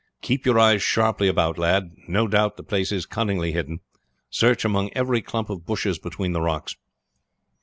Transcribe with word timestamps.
"Keep 0.23 0.47
your 0.47 0.57
eyes 0.57 0.81
sharply 0.81 1.27
about, 1.27 1.59
lads. 1.59 1.93
No 2.07 2.27
doubt 2.27 2.57
the 2.57 2.63
place 2.63 2.91
is 2.91 3.05
cunningly 3.05 3.51
hidden. 3.51 3.81
Search 4.31 4.65
among 4.65 4.89
every 4.93 5.21
clump 5.21 5.47
of 5.51 5.63
bushes 5.67 5.99
between 5.99 6.31
the 6.31 6.41
rocks." 6.41 6.75